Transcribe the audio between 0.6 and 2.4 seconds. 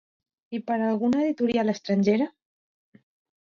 per a alguna editorial estrangera?